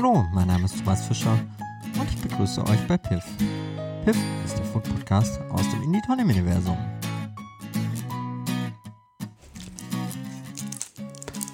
Hallo, 0.00 0.24
mein 0.32 0.46
Name 0.46 0.66
ist 0.66 0.78
Thomas 0.78 1.04
Fischer 1.04 1.36
und 1.98 2.08
ich 2.08 2.20
begrüße 2.20 2.64
euch 2.68 2.86
bei 2.86 2.96
Piff. 2.96 3.24
Piff 4.04 4.16
ist 4.44 4.56
der 4.56 4.64
Food 4.66 4.84
Podcast 4.84 5.40
aus 5.50 5.62
dem 5.72 5.82
Indie 5.82 6.00
Tonem 6.06 6.28
Universum. 6.28 6.78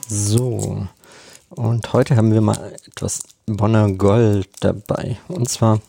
So, 0.07 0.87
und 1.49 1.93
heute 1.95 2.17
haben 2.17 2.35
wir 2.35 2.43
mal 2.43 2.77
etwas 2.87 3.23
Bonner 3.47 3.91
Gold 3.93 4.51
dabei. 4.61 5.17
Und 5.29 5.49
zwar, 5.49 5.81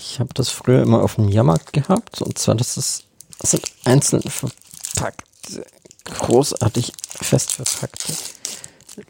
ich 0.00 0.18
habe 0.18 0.34
das 0.34 0.48
früher 0.48 0.82
immer 0.82 1.04
auf 1.04 1.14
dem 1.14 1.28
Jahrmarkt 1.28 1.72
gehabt. 1.72 2.20
Und 2.22 2.38
zwar, 2.38 2.56
das, 2.56 2.76
ist, 2.76 3.04
das 3.38 3.52
sind 3.52 3.62
einzeln 3.84 4.22
verpackte, 4.22 5.64
großartig 6.02 6.92
fest 7.06 7.52
verpackte 7.52 8.14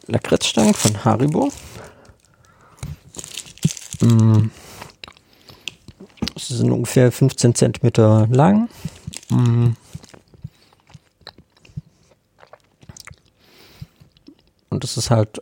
Lakritzstangen 0.05 0.75
von 0.75 1.03
Haribo. 1.03 1.51
Mm. 4.01 4.49
Sie 6.37 6.55
sind 6.55 6.71
ungefähr 6.71 7.11
15 7.11 7.55
cm 7.55 7.91
lang. 8.31 8.69
Mm. 9.29 9.69
Und 14.69 14.83
das 14.83 14.97
ist 14.97 15.09
halt 15.09 15.41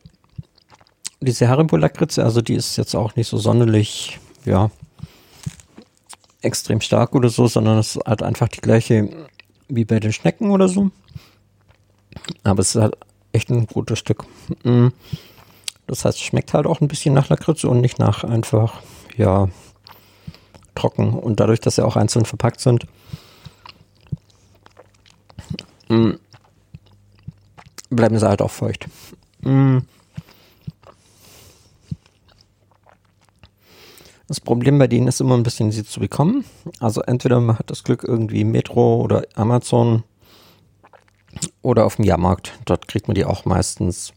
diese 1.19 1.47
Haribo-Lakritze, 1.47 2.23
also 2.23 2.41
die 2.41 2.55
ist 2.55 2.77
jetzt 2.77 2.95
auch 2.95 3.15
nicht 3.15 3.27
so 3.27 3.37
sonderlich, 3.37 4.19
ja, 4.45 4.71
extrem 6.41 6.81
stark 6.81 7.15
oder 7.15 7.29
so, 7.29 7.47
sondern 7.47 7.79
es 7.79 7.95
ist 7.95 8.05
halt 8.05 8.23
einfach 8.23 8.47
die 8.47 8.61
gleiche 8.61 9.09
wie 9.67 9.85
bei 9.85 9.99
den 9.99 10.13
Schnecken 10.13 10.51
oder 10.51 10.69
so. 10.69 10.91
Aber 12.43 12.61
es 12.61 12.75
ist 12.75 12.81
halt 12.81 12.95
echt 13.31 13.49
ein 13.49 13.67
gutes 13.67 13.99
Stück. 13.99 14.25
Mm. 14.63 14.87
Das 15.87 16.03
heißt, 16.03 16.17
es 16.17 16.23
schmeckt 16.23 16.53
halt 16.53 16.67
auch 16.67 16.81
ein 16.81 16.89
bisschen 16.89 17.13
nach 17.13 17.29
Lakritze 17.29 17.69
und 17.69 17.81
nicht 17.81 17.97
nach 17.97 18.23
einfach, 18.23 18.81
ja, 19.15 19.47
trocken. 20.75 21.13
Und 21.13 21.39
dadurch, 21.39 21.61
dass 21.61 21.75
sie 21.75 21.85
auch 21.85 21.95
einzeln 21.95 22.25
verpackt 22.25 22.59
sind, 22.59 22.85
mm, 25.89 26.11
bleiben 27.89 28.19
sie 28.19 28.27
halt 28.27 28.41
auch 28.41 28.51
feucht. 28.51 28.87
Mm. 29.41 29.79
Das 34.27 34.41
Problem 34.41 34.77
bei 34.77 34.87
denen 34.87 35.07
ist 35.07 35.21
immer 35.21 35.35
ein 35.35 35.43
bisschen, 35.43 35.71
sie 35.71 35.85
zu 35.85 36.01
bekommen. 36.01 36.43
Also 36.81 37.01
entweder 37.01 37.39
man 37.39 37.57
hat 37.57 37.71
das 37.71 37.85
Glück 37.85 38.03
irgendwie 38.03 38.43
Metro 38.43 39.01
oder 39.01 39.23
Amazon 39.35 40.03
oder 41.61 41.85
auf 41.85 41.95
dem 41.95 42.03
Jahrmarkt. 42.03 42.51
Dort 42.65 42.89
kriegt 42.89 43.07
man 43.07 43.15
die 43.15 43.23
auch 43.23 43.45
meistens. 43.45 44.11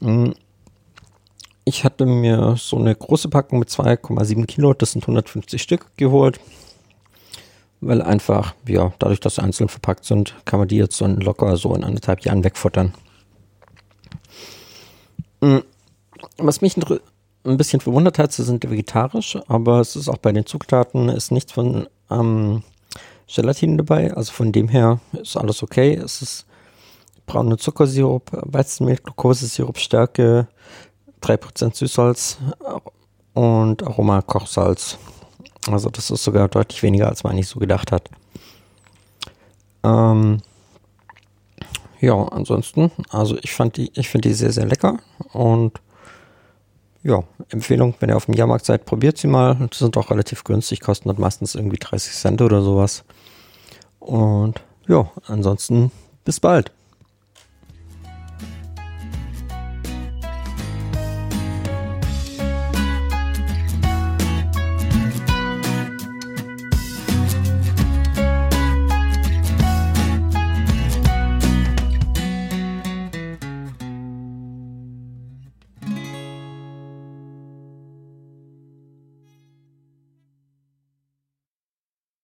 Mm. 0.00 0.30
Ich 1.64 1.84
hatte 1.84 2.06
mir 2.06 2.56
so 2.56 2.78
eine 2.78 2.94
große 2.94 3.28
Packung 3.28 3.58
mit 3.58 3.68
2,7 3.68 4.46
Kilo, 4.46 4.74
das 4.74 4.92
sind 4.92 5.02
150 5.02 5.60
Stück, 5.60 5.86
geholt. 5.96 6.40
Weil 7.80 8.02
einfach, 8.02 8.54
ja, 8.66 8.92
dadurch, 8.98 9.20
dass 9.20 9.36
sie 9.36 9.42
einzeln 9.42 9.68
verpackt 9.68 10.04
sind, 10.04 10.34
kann 10.44 10.58
man 10.58 10.68
die 10.68 10.76
jetzt 10.76 10.96
so 10.96 11.06
locker 11.06 11.56
so 11.56 11.74
in 11.74 11.84
anderthalb 11.84 12.24
Jahren 12.24 12.44
wegfuttern. 12.44 12.92
Mm. 15.40 15.58
Was 16.36 16.60
mich 16.60 16.76
ein 16.76 17.56
bisschen 17.56 17.80
verwundert 17.80 18.18
hat, 18.18 18.32
sie 18.32 18.42
sind 18.42 18.68
vegetarisch, 18.68 19.38
aber 19.48 19.80
es 19.80 19.96
ist 19.96 20.08
auch 20.08 20.18
bei 20.18 20.32
den 20.32 20.46
Zutaten 20.46 21.08
ist 21.08 21.32
nichts 21.32 21.52
von 21.52 21.88
ähm, 22.10 22.62
Gelatine 23.26 23.78
dabei. 23.78 24.14
Also 24.14 24.32
von 24.32 24.52
dem 24.52 24.68
her 24.68 25.00
ist 25.12 25.36
alles 25.36 25.62
okay. 25.62 25.94
Es 25.94 26.20
ist 26.22 26.46
brauner 27.26 27.58
Zuckersirup, 27.58 28.30
Weizenmehl, 28.32 28.96
Glukosesirup, 28.96 29.78
Stärke, 29.78 30.48
3% 31.22 31.74
Süßholz 31.74 32.38
und 33.34 33.82
Aroma 33.82 34.22
Kochsalz. 34.22 34.98
Also 35.70 35.90
das 35.90 36.10
ist 36.10 36.24
sogar 36.24 36.48
deutlich 36.48 36.82
weniger, 36.82 37.08
als 37.08 37.22
man 37.22 37.32
eigentlich 37.32 37.48
so 37.48 37.60
gedacht 37.60 37.92
hat. 37.92 38.08
Ähm, 39.82 40.38
ja, 42.00 42.14
ansonsten, 42.14 42.90
also 43.10 43.36
ich 43.42 43.52
fand 43.52 43.76
die, 43.76 43.90
ich 43.94 44.08
finde 44.08 44.28
die 44.28 44.34
sehr, 44.34 44.52
sehr 44.52 44.66
lecker 44.66 44.98
und 45.32 45.80
ja, 47.02 47.22
Empfehlung, 47.48 47.94
wenn 48.00 48.10
ihr 48.10 48.16
auf 48.16 48.26
dem 48.26 48.34
Jahrmarkt 48.34 48.66
seid, 48.66 48.84
probiert 48.84 49.16
sie 49.16 49.26
mal. 49.26 49.54
Die 49.54 49.76
sind 49.76 49.96
auch 49.96 50.10
relativ 50.10 50.44
günstig, 50.44 50.80
kosten 50.80 51.08
dort 51.08 51.18
meistens 51.18 51.54
irgendwie 51.54 51.78
30 51.78 52.12
Cent 52.12 52.42
oder 52.42 52.60
sowas. 52.60 53.04
Und 54.00 54.60
ja, 54.86 55.10
ansonsten 55.26 55.90
bis 56.24 56.40
bald. 56.40 56.72